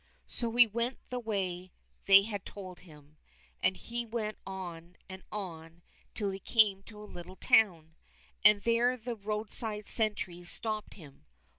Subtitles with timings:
[0.25, 1.71] So he went the way
[2.07, 3.17] they had told him,
[3.61, 5.83] and he went on and on
[6.15, 7.93] till he came to a little town,
[8.43, 11.27] and there the roadside sentries stopped him.